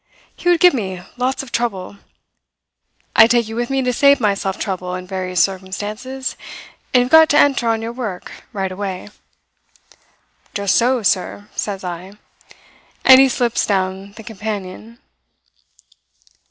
He 0.35 0.49
would 0.49 0.59
give 0.59 0.73
me 0.73 0.99
lots 1.15 1.43
of 1.43 1.51
trouble. 1.51 1.97
I 3.15 3.27
take 3.27 3.47
you 3.47 3.55
with 3.55 3.69
me 3.69 3.83
to 3.83 3.93
save 3.93 4.19
myself 4.19 4.57
trouble 4.57 4.95
in 4.95 5.05
various 5.05 5.43
circumstances; 5.43 6.35
and 6.91 7.01
you've 7.03 7.11
got 7.11 7.29
to 7.29 7.37
enter 7.37 7.67
on 7.69 7.83
your 7.83 7.91
work 7.93 8.31
right 8.51 8.71
away.' 8.71 9.09
"'Just 10.55 10.73
so, 10.75 11.03
sir,' 11.03 11.49
says 11.55 11.83
I; 11.83 12.13
and 13.05 13.19
he 13.21 13.29
slips 13.29 13.67
down 13.67 14.13
the 14.13 14.23
companion. 14.23 14.97